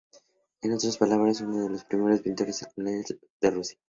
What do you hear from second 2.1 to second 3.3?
pintores seculares